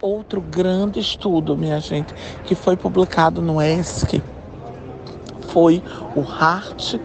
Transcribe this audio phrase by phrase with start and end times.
[0.00, 2.14] Outro grande estudo, minha gente,
[2.44, 4.22] que foi publicado no ESC,
[5.48, 5.82] foi
[6.14, 7.00] o HART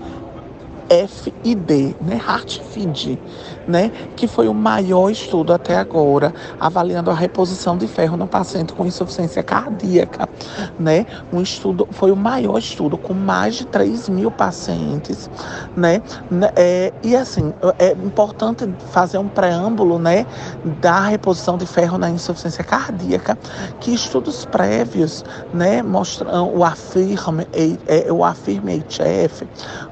[1.08, 2.20] FID, né?
[2.26, 3.20] HeartFID,
[3.68, 3.92] né?
[4.16, 8.86] Que foi o maior estudo até agora avaliando a reposição de ferro no paciente com
[8.86, 10.28] insuficiência cardíaca,
[10.78, 11.06] né?
[11.32, 15.30] Um estudo, foi o maior estudo com mais de 3 mil pacientes,
[15.76, 16.02] né?
[16.56, 20.26] É, e assim, é importante fazer um preâmbulo, né?
[20.80, 23.38] Da reposição de ferro na insuficiência cardíaca,
[23.80, 25.82] que estudos prévios, né?
[25.82, 27.46] Mostram o AFIRM,
[28.12, 29.48] o AFIRM HF,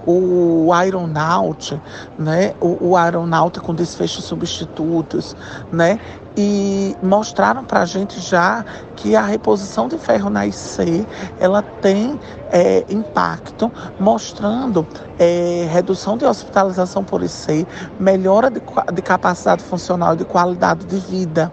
[0.06, 1.82] o Aeronaut,
[2.18, 2.54] né?
[2.60, 5.36] O, o Aeronaut com desfechos substitutos,
[5.72, 6.00] né?
[6.36, 8.64] E mostraram para a gente já
[8.96, 11.06] que a reposição de ferro na IC
[11.40, 12.20] ela tem
[12.52, 14.86] é, impacto, mostrando
[15.18, 17.66] é, redução de hospitalização por IC,
[18.00, 18.62] melhora de,
[18.94, 21.52] de, capacidade funcional e de qualidade de vida,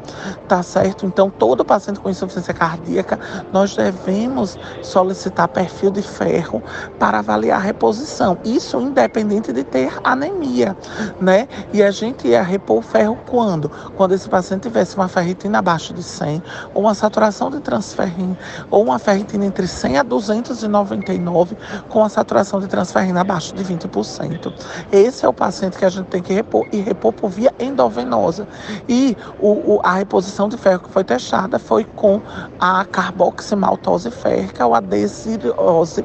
[0.48, 1.06] tá certo?
[1.06, 3.18] Então, todo paciente com insuficiência cardíaca,
[3.52, 6.62] nós devemos solicitar perfil de ferro
[6.98, 8.36] para avaliar a reposição.
[8.44, 10.76] Isso independente de ter anemia,
[11.20, 11.46] né?
[11.72, 13.70] E a gente ia repor ferro quando?
[13.96, 16.42] Quando esse paciente tivesse uma ferritina abaixo de 100,
[16.74, 18.36] ou uma saturação de transferrina,
[18.70, 21.56] ou uma ferritina entre 100 a 299,
[21.88, 24.52] com a saturação de transferrina abaixo de 20%.
[24.92, 28.46] Esse é o paciente que a gente tem que repor, e repor por via endovenosa.
[28.88, 32.20] E o, o, a reposição de ferro que foi testada foi com
[32.60, 36.04] a carboximaltose férrica, ou a desirose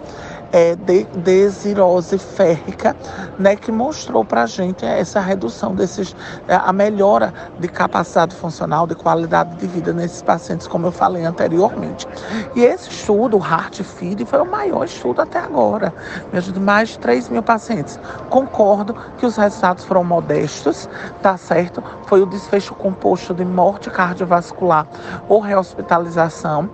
[0.53, 2.95] é, de, desirose férrica,
[3.39, 6.15] né, que mostrou para a gente essa redução desses,
[6.47, 8.52] é, a melhora de capacidade funcional,
[8.87, 12.07] de qualidade de vida nesses pacientes, como eu falei anteriormente.
[12.55, 15.93] E esse estudo, o Heart Feed, foi o maior estudo até agora,
[16.31, 17.99] de mais de 3 mil pacientes.
[18.29, 20.87] Concordo que os resultados foram modestos,
[21.21, 21.83] tá certo?
[22.05, 24.87] Foi o desfecho composto de morte cardiovascular
[25.27, 26.69] ou rehospitalização.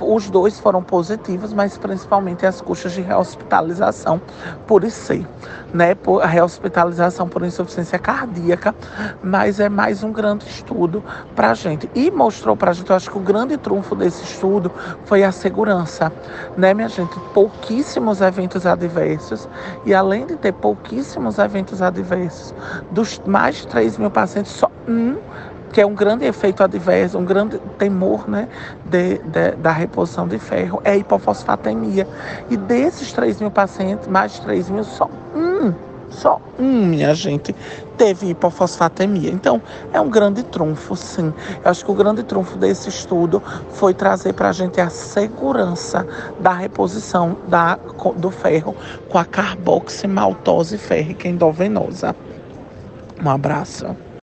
[0.00, 4.20] Os dois foram positivos, mas principalmente as custas de rehospitalização hospitalização
[4.66, 5.26] por IC,
[5.72, 5.94] né?
[5.94, 8.74] Por rehospitalização por insuficiência cardíaca,
[9.22, 11.02] mas é mais um grande estudo
[11.34, 11.88] para a gente.
[11.94, 14.70] E mostrou para a gente, eu acho que o grande trunfo desse estudo
[15.04, 16.12] foi a segurança,
[16.56, 17.18] né, minha gente?
[17.34, 19.48] Pouquíssimos eventos adversos,
[19.84, 22.54] e além de ter pouquíssimos eventos adversos,
[22.90, 25.16] dos mais de 3 mil pacientes, só um
[25.72, 28.46] que é um grande efeito adverso, um grande temor né,
[28.84, 32.06] de, de, da reposição de ferro, é a hipofosfatemia.
[32.50, 35.08] E desses 3 mil pacientes, mais de 3 mil, só
[36.12, 37.54] só um, minha gente,
[37.96, 39.30] teve hipofosfatemia.
[39.30, 39.60] Então,
[39.92, 41.32] é um grande trunfo, sim.
[41.64, 46.06] Eu acho que o grande trunfo desse estudo foi trazer para a gente a segurança
[46.40, 47.78] da reposição da,
[48.16, 48.76] do ferro
[49.08, 52.14] com a carboximaltose férrica endovenosa.
[53.24, 54.11] Um abraço.